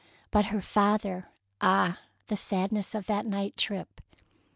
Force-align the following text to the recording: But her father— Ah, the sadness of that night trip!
But 0.31 0.45
her 0.45 0.63
father— 0.63 1.27
Ah, 1.61 1.99
the 2.25 2.35
sadness 2.35 2.95
of 2.95 3.05
that 3.05 3.23
night 3.27 3.55
trip! 3.55 4.01